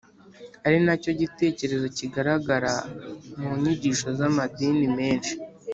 ari 0.65 0.77
na 0.85 0.95
cyo 1.01 1.11
gitekerezo 1.19 1.85
kigaragara 1.97 2.73
mu 3.39 3.49
nyigisho 3.61 4.07
z’amadini 4.17 4.87
menshi 4.99 5.33